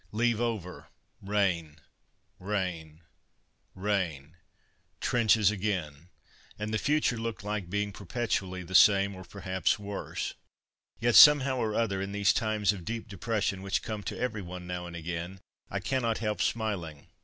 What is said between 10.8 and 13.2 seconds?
Yet, somehow or other, in these times of deep